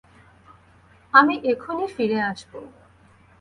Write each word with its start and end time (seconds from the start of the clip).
আমি 1.13 1.35
এখুনি 1.51 1.85
ফিরে 1.95 2.19
আসব। 2.21 2.51